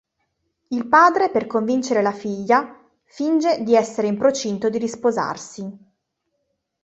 Il 0.69 0.87
padre 0.87 1.29
per 1.29 1.45
convincere 1.45 2.01
la 2.01 2.11
figlia 2.11 2.75
finge 3.03 3.61
di 3.61 3.75
essere 3.75 4.07
in 4.07 4.17
procinto 4.17 4.67
di 4.67 4.79
risposarsi. 4.79 5.77